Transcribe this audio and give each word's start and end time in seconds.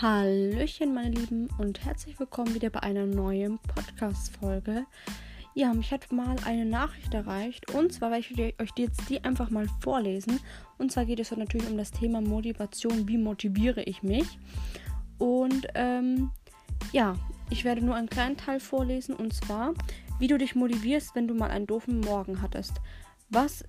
Hallöchen, 0.00 0.94
meine 0.94 1.10
Lieben, 1.10 1.48
und 1.58 1.84
herzlich 1.84 2.20
willkommen 2.20 2.54
wieder 2.54 2.70
bei 2.70 2.84
einer 2.84 3.04
neuen 3.04 3.58
Podcast-Folge. 3.58 4.86
Ja, 5.56 5.74
mich 5.74 5.90
hat 5.90 6.12
mal 6.12 6.36
eine 6.44 6.64
Nachricht 6.64 7.12
erreicht, 7.14 7.74
und 7.74 7.92
zwar 7.92 8.12
werde 8.12 8.24
ich 8.32 8.60
euch 8.60 8.70
jetzt 8.78 9.10
die 9.10 9.24
einfach 9.24 9.50
mal 9.50 9.66
vorlesen. 9.80 10.38
Und 10.78 10.92
zwar 10.92 11.04
geht 11.04 11.18
es 11.18 11.32
natürlich 11.32 11.68
um 11.68 11.76
das 11.76 11.90
Thema 11.90 12.20
Motivation. 12.20 13.08
Wie 13.08 13.18
motiviere 13.18 13.82
ich 13.82 14.04
mich? 14.04 14.38
Und 15.18 15.66
ähm, 15.74 16.30
ja, 16.92 17.16
ich 17.50 17.64
werde 17.64 17.84
nur 17.84 17.96
einen 17.96 18.08
kleinen 18.08 18.36
Teil 18.36 18.60
vorlesen, 18.60 19.16
und 19.16 19.34
zwar, 19.34 19.74
wie 20.20 20.28
du 20.28 20.38
dich 20.38 20.54
motivierst, 20.54 21.16
wenn 21.16 21.26
du 21.26 21.34
mal 21.34 21.50
einen 21.50 21.66
doofen 21.66 21.98
Morgen 21.98 22.40
hattest. 22.40 22.74
Was 23.30 23.64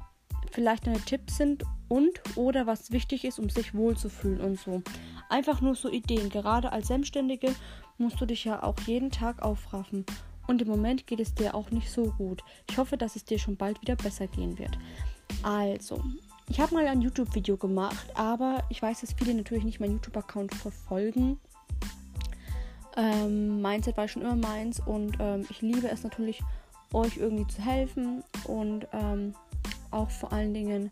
vielleicht 0.51 0.85
deine 0.85 0.99
Tipps 0.99 1.37
sind 1.37 1.63
und 1.87 2.21
oder 2.35 2.67
was 2.67 2.91
wichtig 2.91 3.25
ist, 3.25 3.39
um 3.39 3.49
sich 3.49 3.73
wohlzufühlen 3.73 4.41
und 4.41 4.59
so. 4.59 4.83
Einfach 5.29 5.61
nur 5.61 5.75
so 5.75 5.89
Ideen. 5.89 6.29
Gerade 6.29 6.71
als 6.71 6.87
Selbstständige 6.87 7.55
musst 7.97 8.19
du 8.19 8.25
dich 8.25 8.45
ja 8.45 8.63
auch 8.63 8.79
jeden 8.87 9.11
Tag 9.11 9.41
aufraffen. 9.41 10.05
Und 10.47 10.63
im 10.63 10.67
Moment 10.67 11.05
geht 11.05 11.19
es 11.19 11.35
dir 11.35 11.53
auch 11.53 11.69
nicht 11.69 11.91
so 11.91 12.11
gut. 12.17 12.43
Ich 12.69 12.77
hoffe, 12.79 12.97
dass 12.97 13.15
es 13.15 13.23
dir 13.23 13.37
schon 13.37 13.55
bald 13.55 13.79
wieder 13.81 13.95
besser 13.95 14.25
gehen 14.25 14.57
wird. 14.57 14.77
Also, 15.43 16.03
ich 16.49 16.59
habe 16.59 16.73
mal 16.73 16.87
ein 16.87 17.03
YouTube-Video 17.03 17.55
gemacht, 17.57 18.07
aber 18.15 18.63
ich 18.69 18.81
weiß, 18.81 19.01
dass 19.01 19.13
viele 19.13 19.35
natürlich 19.35 19.63
nicht 19.63 19.79
meinen 19.79 19.93
YouTube-Account 19.93 20.55
verfolgen. 20.55 21.39
Ähm, 22.97 23.61
Mindset 23.61 23.95
war 23.97 24.07
schon 24.07 24.23
immer 24.23 24.35
meins 24.35 24.79
und 24.79 25.17
ähm, 25.19 25.45
ich 25.51 25.61
liebe 25.61 25.87
es 25.87 26.03
natürlich, 26.03 26.41
euch 26.91 27.17
irgendwie 27.17 27.47
zu 27.47 27.61
helfen 27.61 28.23
und 28.45 28.87
ähm, 28.93 29.35
auch 29.91 30.09
vor 30.09 30.33
allen 30.33 30.55
Dingen 30.55 30.89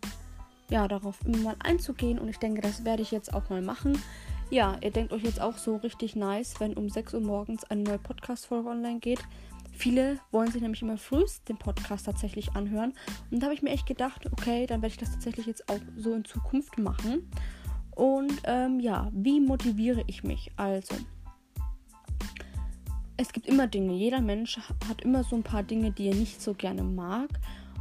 ja 0.69 0.87
darauf 0.87 1.19
immer 1.25 1.37
mal 1.37 1.55
einzugehen 1.59 2.19
und 2.19 2.27
ich 2.27 2.39
denke, 2.39 2.61
das 2.61 2.85
werde 2.85 3.01
ich 3.01 3.11
jetzt 3.11 3.33
auch 3.33 3.49
mal 3.49 3.61
machen. 3.61 4.01
Ja, 4.49 4.77
ihr 4.81 4.91
denkt 4.91 5.11
euch 5.11 5.23
jetzt 5.23 5.41
auch 5.41 5.57
so 5.57 5.75
richtig 5.75 6.15
nice, 6.15 6.59
wenn 6.59 6.73
um 6.73 6.89
6 6.89 7.15
Uhr 7.15 7.21
morgens 7.21 7.65
eine 7.65 7.83
neue 7.83 7.99
Podcast-Folge 7.99 8.69
online 8.69 8.99
geht. 8.99 9.19
Viele 9.73 10.19
wollen 10.31 10.51
sich 10.51 10.61
nämlich 10.61 10.81
immer 10.81 10.97
frühst 10.97 11.47
den 11.49 11.57
Podcast 11.57 12.05
tatsächlich 12.05 12.53
anhören. 12.53 12.93
Und 13.29 13.41
da 13.41 13.45
habe 13.45 13.53
ich 13.53 13.61
mir 13.61 13.69
echt 13.71 13.85
gedacht, 13.85 14.25
okay, 14.31 14.65
dann 14.65 14.81
werde 14.81 14.93
ich 14.93 14.99
das 14.99 15.11
tatsächlich 15.11 15.45
jetzt 15.45 15.69
auch 15.69 15.79
so 15.97 16.13
in 16.13 16.25
Zukunft 16.25 16.77
machen. 16.77 17.29
Und 17.91 18.41
ähm, 18.45 18.79
ja, 18.79 19.11
wie 19.13 19.39
motiviere 19.39 20.03
ich 20.07 20.23
mich? 20.23 20.51
Also, 20.55 20.95
es 23.17 23.33
gibt 23.33 23.47
immer 23.47 23.67
Dinge. 23.67 23.93
Jeder 23.93 24.21
Mensch 24.21 24.57
hat 24.87 25.01
immer 25.01 25.23
so 25.23 25.35
ein 25.35 25.43
paar 25.43 25.63
Dinge, 25.63 25.91
die 25.91 26.07
er 26.07 26.15
nicht 26.15 26.41
so 26.41 26.53
gerne 26.53 26.83
mag. 26.83 27.29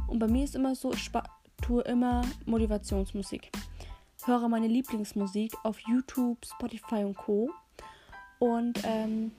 Und 0.07 0.19
bei 0.19 0.27
mir 0.27 0.43
ist 0.43 0.55
immer 0.55 0.75
so, 0.75 0.91
ich 0.93 1.03
tue 1.61 1.81
immer 1.83 2.23
Motivationsmusik. 2.45 3.51
Höre 4.25 4.49
meine 4.49 4.67
Lieblingsmusik 4.67 5.53
auf 5.63 5.79
YouTube, 5.79 6.45
Spotify 6.45 7.03
und 7.03 7.15
Co. 7.15 7.49
Und 8.39 8.79
ähm, 8.83 9.31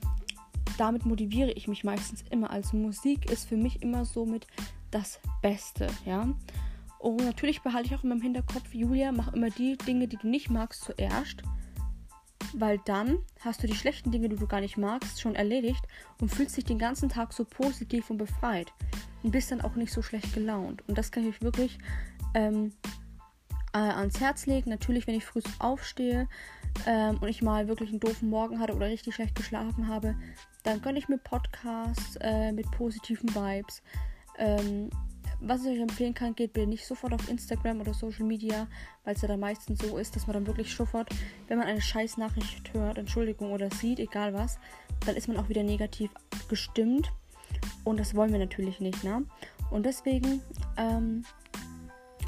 damit 0.78 1.04
motiviere 1.04 1.52
ich 1.52 1.68
mich 1.68 1.84
meistens 1.84 2.24
immer. 2.30 2.50
Also 2.50 2.76
Musik 2.76 3.30
ist 3.30 3.48
für 3.48 3.56
mich 3.56 3.82
immer 3.82 4.04
so 4.04 4.24
mit 4.24 4.46
das 4.90 5.20
Beste, 5.42 5.88
ja. 6.06 6.28
Und 6.98 7.24
natürlich 7.24 7.62
behalte 7.62 7.88
ich 7.88 7.94
auch 7.94 8.04
immer 8.04 8.16
im 8.16 8.22
Hinterkopf, 8.22 8.74
Julia, 8.74 9.12
mach 9.12 9.32
immer 9.32 9.50
die 9.50 9.76
Dinge, 9.76 10.08
die 10.08 10.16
du 10.16 10.26
nicht 10.26 10.50
magst, 10.50 10.82
zuerst. 10.82 11.42
Weil 12.54 12.80
dann 12.86 13.18
hast 13.40 13.62
du 13.62 13.66
die 13.66 13.76
schlechten 13.76 14.10
Dinge, 14.10 14.28
die 14.28 14.36
du 14.36 14.46
gar 14.46 14.60
nicht 14.60 14.78
magst, 14.78 15.20
schon 15.20 15.34
erledigt 15.34 15.84
und 16.20 16.30
fühlst 16.30 16.56
dich 16.56 16.64
den 16.64 16.78
ganzen 16.78 17.08
Tag 17.08 17.32
so 17.32 17.44
positiv 17.44 18.10
und 18.10 18.16
befreit 18.16 18.72
und 19.22 19.30
bist 19.30 19.50
dann 19.50 19.60
auch 19.60 19.74
nicht 19.74 19.92
so 19.92 20.02
schlecht 20.02 20.34
gelaunt. 20.34 20.86
Und 20.88 20.98
das 20.98 21.10
kann 21.10 21.24
ich 21.24 21.36
euch 21.36 21.42
wirklich 21.42 21.78
ähm, 22.34 22.72
äh, 23.72 23.78
ans 23.78 24.20
Herz 24.20 24.46
legen. 24.46 24.70
Natürlich, 24.70 25.06
wenn 25.06 25.14
ich 25.14 25.24
früh 25.24 25.40
aufstehe 25.58 26.28
ähm, 26.86 27.18
und 27.20 27.28
ich 27.28 27.42
mal 27.42 27.68
wirklich 27.68 27.90
einen 27.90 28.00
doofen 28.00 28.30
Morgen 28.30 28.60
hatte 28.60 28.74
oder 28.74 28.86
richtig 28.86 29.14
schlecht 29.14 29.34
geschlafen 29.34 29.88
habe, 29.88 30.14
dann 30.62 30.80
gönne 30.82 30.98
ich 30.98 31.08
mir 31.08 31.18
Podcasts 31.18 32.16
äh, 32.20 32.52
mit 32.52 32.70
positiven 32.72 33.34
Vibes. 33.34 33.82
Ähm, 34.38 34.90
was 35.40 35.64
ich 35.64 35.70
euch 35.70 35.80
empfehlen 35.80 36.14
kann, 36.14 36.34
geht 36.34 36.52
bitte 36.52 36.66
nicht 36.66 36.84
sofort 36.84 37.12
auf 37.12 37.28
Instagram 37.28 37.80
oder 37.80 37.94
Social 37.94 38.24
Media, 38.24 38.66
weil 39.04 39.14
es 39.14 39.22
ja 39.22 39.28
dann 39.28 39.38
meistens 39.38 39.80
so 39.80 39.96
ist, 39.96 40.16
dass 40.16 40.26
man 40.26 40.34
dann 40.34 40.46
wirklich 40.48 40.74
sofort, 40.74 41.08
wenn 41.46 41.58
man 41.58 41.68
eine 41.68 41.80
scheiß 41.80 42.16
Nachricht 42.16 42.72
hört, 42.74 42.98
Entschuldigung 42.98 43.52
oder 43.52 43.70
sieht, 43.70 44.00
egal 44.00 44.34
was, 44.34 44.58
dann 45.06 45.14
ist 45.14 45.28
man 45.28 45.36
auch 45.36 45.48
wieder 45.48 45.62
negativ 45.62 46.10
gestimmt. 46.48 47.12
Und 47.84 47.98
das 47.98 48.14
wollen 48.14 48.32
wir 48.32 48.38
natürlich 48.38 48.80
nicht, 48.80 49.04
ne? 49.04 49.24
Und 49.70 49.86
deswegen 49.86 50.40
ähm, 50.76 51.24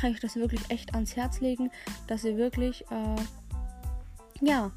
kann 0.00 0.12
ich 0.12 0.20
das 0.20 0.36
wirklich 0.36 0.60
echt 0.70 0.94
ans 0.94 1.16
Herz 1.16 1.41
legen, 1.41 1.70
dass 2.06 2.24
ihr 2.24 2.36
wirklich, 2.36 2.84
äh, 2.91 3.16
ja, 4.41 4.70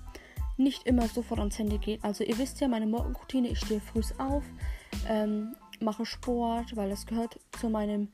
nicht 0.58 0.86
immer 0.86 1.08
sofort 1.08 1.40
ans 1.40 1.58
Handy 1.58 1.78
geht. 1.78 2.04
Also 2.04 2.24
ihr 2.24 2.38
wisst 2.38 2.62
ja, 2.62 2.68
meine 2.68 2.86
Morgenroutine, 2.86 3.50
ich 3.50 3.60
stehe 3.60 3.80
früh 3.80 4.02
auf, 4.18 4.44
ähm, 5.10 5.56
mache 5.80 6.06
Sport, 6.06 6.76
weil 6.76 6.90
das 6.90 7.06
gehört 7.06 7.40
zu 7.60 7.70
meinem 7.70 8.10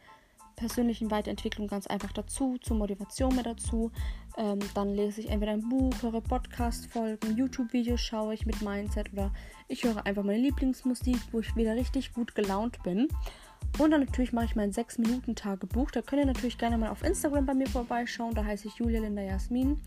persönlichen 0.59 1.09
Weiterentwicklung 1.09 1.67
ganz 1.67 1.87
einfach 1.87 2.11
dazu, 2.11 2.57
zur 2.61 2.77
Motivation 2.77 3.33
mehr 3.33 3.43
dazu. 3.43 3.91
Ähm, 4.37 4.59
dann 4.75 4.93
lese 4.93 5.21
ich 5.21 5.29
entweder 5.29 5.53
ein 5.53 5.67
Buch, 5.67 5.93
höre 6.01 6.21
Podcast-Folgen, 6.21 7.37
YouTube-Videos 7.37 8.01
schaue 8.01 8.33
ich 8.33 8.45
mit 8.45 8.61
Mindset 8.61 9.11
oder 9.13 9.31
ich 9.69 9.83
höre 9.83 10.05
einfach 10.05 10.23
meine 10.23 10.39
Lieblingsmusik, 10.39 11.17
wo 11.31 11.39
ich 11.39 11.55
wieder 11.55 11.75
richtig 11.75 12.13
gut 12.13 12.35
gelaunt 12.35 12.83
bin. 12.83 13.07
Und 13.77 13.91
dann 13.91 14.01
natürlich 14.01 14.33
mache 14.33 14.45
ich 14.45 14.55
mein 14.55 14.71
6-Minuten-Tagebuch. 14.71 15.91
Da 15.91 16.01
könnt 16.01 16.21
ihr 16.21 16.25
natürlich 16.25 16.57
gerne 16.57 16.77
mal 16.77 16.89
auf 16.89 17.03
Instagram 17.03 17.45
bei 17.45 17.53
mir 17.53 17.67
vorbeischauen. 17.67 18.33
Da 18.33 18.43
heiße 18.43 18.67
ich 18.67 18.75
Julia 18.75 18.99
Linda 19.01 19.21
Jasmin. 19.21 19.79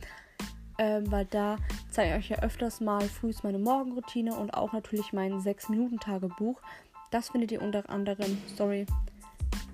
Ähm, 0.78 1.10
weil 1.12 1.26
da 1.26 1.58
zeige 1.90 2.12
ich 2.12 2.16
euch 2.16 2.28
ja 2.30 2.42
öfters 2.42 2.80
mal 2.80 3.02
früh 3.02 3.32
meine 3.42 3.58
Morgenroutine 3.58 4.34
und 4.34 4.54
auch 4.54 4.72
natürlich 4.72 5.12
mein 5.12 5.34
6-Minuten-Tagebuch. 5.40 6.60
Das 7.10 7.28
findet 7.28 7.52
ihr 7.52 7.60
unter 7.60 7.88
anderem, 7.90 8.38
sorry, 8.56 8.86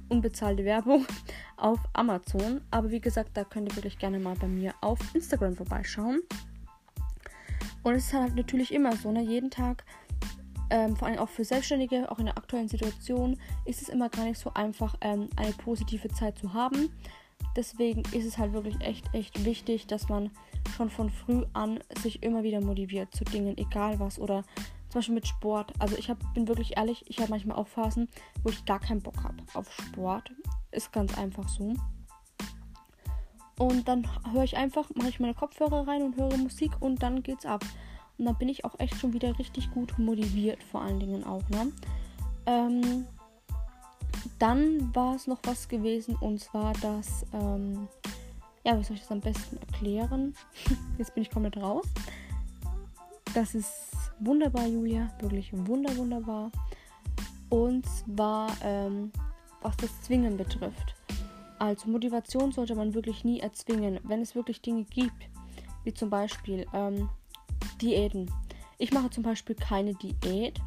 unbezahlte 0.08 0.64
Werbung 0.64 1.06
auf 1.56 1.78
Amazon. 1.92 2.60
Aber 2.70 2.90
wie 2.90 3.00
gesagt, 3.00 3.30
da 3.34 3.44
könnt 3.44 3.68
ihr 3.68 3.76
wirklich 3.76 3.98
gerne 3.98 4.18
mal 4.18 4.36
bei 4.36 4.48
mir 4.48 4.74
auf 4.80 4.98
Instagram 5.14 5.56
vorbeischauen. 5.56 6.20
Und 7.82 7.94
es 7.94 8.06
ist 8.06 8.14
halt 8.14 8.34
natürlich 8.34 8.72
immer 8.72 8.96
so, 8.96 9.12
ne? 9.12 9.22
Jeden 9.22 9.50
Tag 9.50 9.84
ähm, 10.70 10.96
vor 10.96 11.08
allem 11.08 11.18
auch 11.18 11.28
für 11.28 11.44
Selbstständige, 11.44 12.10
auch 12.10 12.18
in 12.18 12.26
der 12.26 12.36
aktuellen 12.36 12.68
Situation, 12.68 13.38
ist 13.64 13.82
es 13.82 13.88
immer 13.88 14.08
gar 14.08 14.24
nicht 14.24 14.38
so 14.38 14.52
einfach, 14.54 14.96
ähm, 15.00 15.28
eine 15.36 15.52
positive 15.52 16.08
Zeit 16.08 16.38
zu 16.38 16.52
haben. 16.52 16.90
Deswegen 17.56 18.02
ist 18.12 18.26
es 18.26 18.38
halt 18.38 18.52
wirklich 18.52 18.80
echt, 18.80 19.12
echt 19.14 19.44
wichtig, 19.44 19.86
dass 19.86 20.08
man 20.08 20.30
schon 20.76 20.90
von 20.90 21.10
früh 21.10 21.44
an 21.54 21.80
sich 22.02 22.22
immer 22.22 22.42
wieder 22.42 22.60
motiviert 22.60 23.14
zu 23.14 23.24
Dingen, 23.24 23.56
egal 23.56 23.98
was. 23.98 24.18
Oder 24.18 24.44
zum 24.88 24.98
Beispiel 24.98 25.14
mit 25.14 25.26
Sport. 25.26 25.72
Also 25.78 25.96
ich 25.96 26.08
hab, 26.10 26.18
bin 26.34 26.48
wirklich 26.48 26.76
ehrlich, 26.76 27.04
ich 27.08 27.18
habe 27.18 27.30
manchmal 27.30 27.56
auch 27.56 27.68
Phasen, 27.68 28.08
wo 28.42 28.50
ich 28.50 28.64
gar 28.64 28.80
keinen 28.80 29.02
Bock 29.02 29.22
habe 29.22 29.36
auf 29.54 29.70
Sport. 29.72 30.30
Ist 30.70 30.92
ganz 30.92 31.16
einfach 31.16 31.48
so. 31.48 31.74
Und 33.58 33.88
dann 33.88 34.06
höre 34.32 34.44
ich 34.44 34.56
einfach, 34.56 34.88
mache 34.94 35.08
ich 35.08 35.20
meine 35.20 35.34
Kopfhörer 35.34 35.86
rein 35.86 36.02
und 36.02 36.16
höre 36.16 36.36
Musik 36.36 36.70
und 36.80 37.02
dann 37.02 37.22
geht's 37.22 37.44
ab. 37.44 37.64
Und 38.16 38.24
dann 38.24 38.36
bin 38.36 38.48
ich 38.48 38.64
auch 38.64 38.78
echt 38.78 38.96
schon 38.96 39.12
wieder 39.12 39.38
richtig 39.38 39.70
gut 39.72 39.98
motiviert, 39.98 40.62
vor 40.62 40.82
allen 40.82 41.00
Dingen 41.00 41.24
auch. 41.24 41.46
Ne? 41.48 41.72
Ähm, 42.46 43.06
dann 44.38 44.94
war 44.94 45.16
es 45.16 45.26
noch 45.26 45.38
was 45.42 45.68
gewesen 45.68 46.16
und 46.16 46.40
zwar 46.40 46.72
dass, 46.74 47.26
ähm, 47.32 47.88
ja, 48.64 48.78
wie 48.78 48.84
soll 48.84 48.96
ich 48.96 49.02
das 49.02 49.10
am 49.10 49.20
besten 49.20 49.56
erklären? 49.56 50.34
Jetzt 50.98 51.14
bin 51.14 51.22
ich 51.22 51.30
komplett 51.30 51.56
raus. 51.56 51.86
Das 53.34 53.54
ist 53.54 53.87
wunderbar, 54.20 54.66
Julia, 54.66 55.10
wirklich 55.20 55.50
wunder, 55.52 55.96
wunderbar. 55.96 56.50
Und 57.48 57.86
zwar, 57.86 58.50
ähm, 58.62 59.12
was 59.62 59.76
das 59.78 60.02
Zwingen 60.02 60.36
betrifft. 60.36 60.94
Also 61.58 61.88
Motivation 61.88 62.52
sollte 62.52 62.74
man 62.74 62.94
wirklich 62.94 63.24
nie 63.24 63.40
erzwingen. 63.40 63.98
Wenn 64.04 64.20
es 64.20 64.34
wirklich 64.34 64.60
Dinge 64.62 64.84
gibt, 64.84 65.28
wie 65.84 65.92
zum 65.92 66.10
Beispiel, 66.10 66.66
ähm, 66.72 67.08
Diäten. 67.80 68.30
Ich 68.78 68.92
mache 68.92 69.10
zum 69.10 69.22
Beispiel 69.22 69.56
keine 69.56 69.94
Diät, 69.94 70.60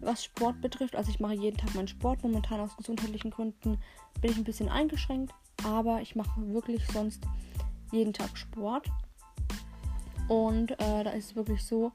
was 0.00 0.24
Sport 0.24 0.60
betrifft. 0.60 0.96
Also 0.96 1.10
ich 1.10 1.20
mache 1.20 1.34
jeden 1.34 1.56
Tag 1.56 1.74
meinen 1.74 1.88
Sport. 1.88 2.22
Momentan 2.22 2.60
aus 2.60 2.76
gesundheitlichen 2.76 3.30
Gründen 3.30 3.78
bin 4.20 4.30
ich 4.30 4.36
ein 4.36 4.44
bisschen 4.44 4.68
eingeschränkt. 4.68 5.32
Aber 5.64 6.00
ich 6.00 6.16
mache 6.16 6.40
wirklich 6.52 6.84
sonst 6.88 7.22
jeden 7.92 8.12
Tag 8.12 8.36
Sport. 8.36 8.88
Und 10.28 10.72
äh, 10.72 11.04
da 11.04 11.10
ist 11.10 11.26
es 11.26 11.36
wirklich 11.36 11.64
so, 11.64 11.92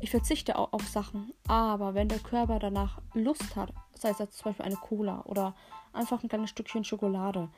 ich 0.00 0.10
verzichte 0.10 0.58
auch 0.58 0.72
auf 0.72 0.86
Sachen. 0.88 1.32
Aber 1.46 1.94
wenn 1.94 2.08
der 2.08 2.18
Körper 2.18 2.58
danach 2.58 3.00
Lust 3.14 3.56
hat, 3.56 3.72
sei 3.94 4.10
es 4.10 4.18
jetzt 4.18 4.38
zum 4.38 4.50
Beispiel 4.50 4.66
eine 4.66 4.76
Cola 4.76 5.22
oder 5.26 5.54
einfach 5.92 6.22
ein 6.22 6.28
kleines 6.28 6.50
Stückchen 6.50 6.84
Schokolade, 6.84 7.48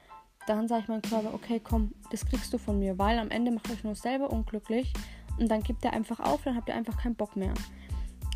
dann 0.46 0.66
sage 0.66 0.82
ich 0.82 0.88
meinem 0.88 1.02
Körper, 1.02 1.34
okay, 1.34 1.60
komm, 1.62 1.92
das 2.10 2.26
kriegst 2.26 2.52
du 2.52 2.58
von 2.58 2.78
mir, 2.78 2.98
weil 2.98 3.18
am 3.18 3.30
Ende 3.30 3.52
mache 3.52 3.72
ich 3.72 3.84
nur 3.84 3.94
selber 3.94 4.30
unglücklich 4.30 4.92
und 5.38 5.48
dann 5.48 5.62
gibt 5.62 5.84
er 5.84 5.92
einfach 5.92 6.18
auf, 6.20 6.42
dann 6.42 6.56
habt 6.56 6.68
ihr 6.68 6.74
einfach 6.74 6.98
keinen 6.98 7.14
Bock 7.14 7.36
mehr. 7.36 7.54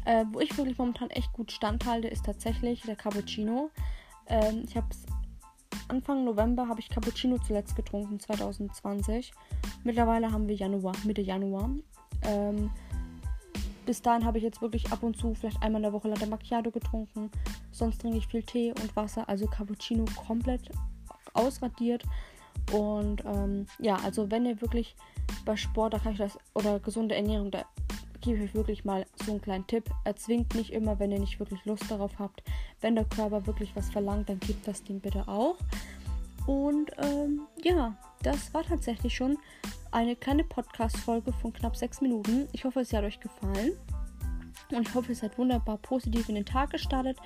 Äh, 0.05 0.25
wo 0.31 0.39
ich 0.39 0.57
wirklich 0.57 0.79
momentan 0.79 1.11
echt 1.11 1.33
gut 1.33 1.51
standhalte, 1.51 2.07
ist 2.07 2.25
tatsächlich 2.25 2.83
der 2.83 2.95
Cappuccino. 2.95 3.71
Ähm, 4.29 4.63
ich 4.69 4.77
habe 4.77 4.87
Anfang 5.89 6.25
November 6.25 6.69
habe 6.69 6.81
ich 6.81 6.89
Cappuccino 6.89 7.39
zuletzt 7.39 7.75
getrunken, 7.75 8.21
2020. 8.21 9.33
Mittlerweile 9.83 10.33
haben 10.33 10.49
wir 10.49 10.55
Januar, 10.55 10.95
Mitte 11.05 11.23
Januar. 11.23 11.71
Ähm, 12.23 12.71
bis 13.87 14.03
dahin 14.03 14.25
habe 14.25 14.39
ich 14.39 14.45
jetzt 14.45 14.61
wirklich 14.61 14.93
ab 14.93 15.03
und 15.03 15.17
zu 15.17 15.35
vielleicht 15.35 15.63
einmal 15.63 15.79
in 15.79 15.85
der 15.85 15.93
Woche 15.93 16.09
Latte 16.09 16.27
Macchiato 16.27 16.71
getrunken. 16.71 17.31
Sonst 17.71 18.01
trinke 18.01 18.19
ich 18.19 18.27
viel 18.27 18.43
Tee 18.43 18.73
und 18.73 18.95
Wasser, 18.97 19.29
also 19.29 19.47
Cappuccino 19.47 20.05
komplett 20.27 20.69
ausradiert. 21.33 22.03
Und 22.73 23.25
ähm, 23.25 23.67
ja, 23.79 23.97
also 24.05 24.31
wenn 24.31 24.45
ihr 24.45 24.61
wirklich 24.61 24.97
bei 25.45 25.57
Sport, 25.57 25.95
da 25.95 25.99
kann 25.99 26.13
ich 26.13 26.19
das, 26.19 26.37
oder 26.55 26.81
gesunde 26.81 27.15
Ernährung, 27.15 27.51
da 27.51 27.65
gebe 28.21 28.39
ich 28.39 28.51
euch 28.51 28.55
wirklich 28.55 28.85
mal 28.85 29.07
so 29.25 29.31
einen 29.31 29.41
kleinen 29.41 29.67
Tipp. 29.67 29.89
Erzwingt 30.05 30.55
nicht 30.55 30.73
immer, 30.73 30.99
wenn 30.99 31.13
ihr 31.13 31.21
nicht 31.21 31.39
wirklich 31.39 31.65
Lust 31.65 31.89
darauf 31.91 32.19
habt. 32.19 32.43
Wenn 32.81 32.97
der 32.97 33.05
Körper 33.05 33.47
wirklich 33.47 33.75
was 33.77 33.91
verlangt, 33.91 34.29
dann 34.29 34.41
gebt 34.41 34.67
das 34.67 34.83
dem 34.83 35.01
bitte 35.01 35.27
auch. 35.29 35.57
Und 36.47 36.91
ähm, 36.99 37.43
ja, 37.63 37.97
das 38.23 38.53
war 38.55 38.63
tatsächlich 38.63 39.15
schon 39.15 39.39
eine 39.91 40.17
kleine 40.17 40.45
Podcast-Folge 40.45 41.33
von 41.33 41.53
knapp 41.53 41.77
sechs 41.77 42.01
Minuten. 42.01 42.49
Ich 42.53 42.65
hoffe, 42.65 42.81
es 42.81 42.93
hat 42.93 43.05
euch 43.05 43.21
gefallen. 43.21 43.73
Und 44.73 44.89
ich 44.89 44.95
hoffe, 44.95 45.11
ihr 45.11 45.17
seid 45.17 45.39
wunderbar 45.39 45.79
positiv 45.79 46.29
in 46.29 46.35
den 46.35 46.45
Tag 46.45 46.71
gestartet. 46.71 47.19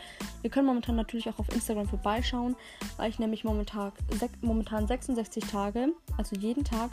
Ihr 0.42 0.50
könnt 0.50 0.66
momentan 0.66 0.96
natürlich 0.96 1.28
auch 1.28 1.38
auf 1.38 1.48
Instagram 1.54 1.88
vorbeischauen, 1.88 2.54
weil 2.96 3.10
ich 3.10 3.18
nämlich 3.18 3.44
momentan, 3.44 3.92
momentan 4.42 4.86
66 4.86 5.44
Tage, 5.44 5.88
also 6.18 6.36
jeden 6.36 6.64
Tag, 6.64 6.90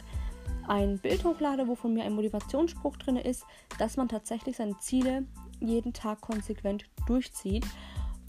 ein 0.67 0.97
Bild 0.99 1.23
hochlade, 1.23 1.67
wo 1.67 1.75
von 1.75 1.93
mir 1.93 2.03
ein 2.03 2.13
Motivationsspruch 2.13 2.97
drin 2.97 3.17
ist, 3.17 3.45
dass 3.77 3.97
man 3.97 4.07
tatsächlich 4.07 4.57
seine 4.57 4.77
Ziele 4.79 5.25
jeden 5.59 5.93
Tag 5.93 6.21
konsequent 6.21 6.85
durchzieht. 7.07 7.65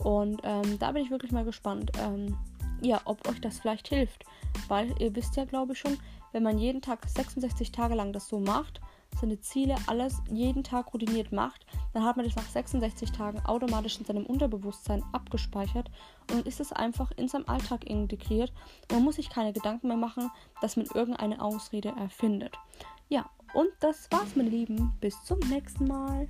Und 0.03 0.41
ähm, 0.45 0.79
da 0.79 0.93
bin 0.93 1.03
ich 1.03 1.11
wirklich 1.11 1.33
mal 1.33 1.45
gespannt, 1.45 1.93
ähm, 2.01 2.37
ja, 2.81 3.01
ob 3.05 3.27
euch 3.29 3.41
das 3.41 3.61
vielleicht 3.61 3.89
hilft. 3.89 4.25
Weil 4.69 4.95
ihr 5.01 5.15
wisst 5.15 5.37
ja, 5.37 5.45
glaube 5.45 5.73
ich 5.73 5.79
schon, 5.79 5.99
wenn 6.33 6.43
man 6.43 6.59
jeden 6.59 6.83
Tag 6.83 7.09
66 7.09 7.73
Tage 7.73 7.95
lang 7.95 8.13
das 8.13 8.29
so 8.29 8.39
macht, 8.39 8.81
seine 9.21 9.41
Ziele, 9.41 9.77
alles 9.87 10.23
jeden 10.31 10.63
Tag 10.63 10.93
routiniert 10.93 11.33
macht, 11.33 11.67
dann 11.93 12.05
hat 12.05 12.17
man 12.17 12.27
das 12.27 12.37
nach 12.37 12.49
66 12.49 13.11
Tagen 13.11 13.41
automatisch 13.47 13.99
in 13.99 14.05
seinem 14.05 14.27
Unterbewusstsein 14.27 15.03
abgespeichert 15.13 15.91
und 16.31 16.47
ist 16.47 16.61
es 16.61 16.73
einfach 16.73 17.11
in 17.17 17.29
seinem 17.29 17.49
Alltag 17.49 17.85
integriert. 17.85 18.53
Man 18.93 19.03
muss 19.03 19.17
sich 19.17 19.31
keine 19.31 19.53
Gedanken 19.53 19.89
mehr 19.89 19.97
machen, 19.97 20.31
dass 20.61 20.77
man 20.77 20.87
irgendeine 20.95 21.41
Ausrede 21.41 21.89
erfindet. 21.89 22.57
Ja, 23.09 23.31
und 23.55 23.71
das 23.81 24.11
war's, 24.11 24.37
meine 24.37 24.51
Lieben. 24.51 24.93
Bis 25.01 25.23
zum 25.25 25.39
nächsten 25.41 25.87
Mal. 25.87 26.29